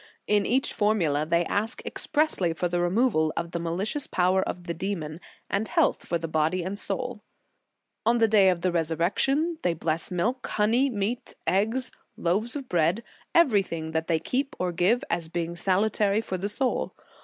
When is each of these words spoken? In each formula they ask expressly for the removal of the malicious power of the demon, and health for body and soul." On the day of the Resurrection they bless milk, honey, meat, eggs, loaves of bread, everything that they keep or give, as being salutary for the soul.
In 0.25 0.47
each 0.47 0.73
formula 0.73 1.27
they 1.27 1.45
ask 1.45 1.83
expressly 1.85 2.53
for 2.53 2.67
the 2.67 2.81
removal 2.81 3.31
of 3.37 3.51
the 3.51 3.59
malicious 3.59 4.07
power 4.07 4.41
of 4.41 4.63
the 4.63 4.73
demon, 4.73 5.19
and 5.47 5.67
health 5.67 6.07
for 6.07 6.17
body 6.17 6.63
and 6.63 6.79
soul." 6.79 7.21
On 8.07 8.17
the 8.17 8.27
day 8.27 8.49
of 8.49 8.61
the 8.61 8.71
Resurrection 8.71 9.59
they 9.61 9.75
bless 9.75 10.09
milk, 10.09 10.47
honey, 10.47 10.89
meat, 10.89 11.35
eggs, 11.45 11.91
loaves 12.17 12.55
of 12.55 12.67
bread, 12.67 13.03
everything 13.35 13.91
that 13.91 14.07
they 14.07 14.17
keep 14.17 14.55
or 14.57 14.71
give, 14.71 15.03
as 15.11 15.29
being 15.29 15.55
salutary 15.55 16.21
for 16.21 16.35
the 16.39 16.49
soul. 16.49 16.95